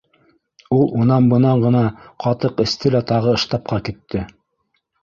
[0.77, 1.83] Ул унан-бынан ғына
[2.27, 4.27] ҡатыҡ эсте лә тағы штабҡа китте.